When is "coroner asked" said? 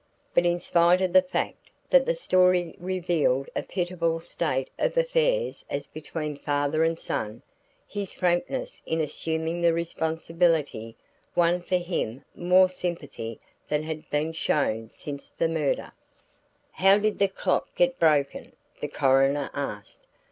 18.87-20.07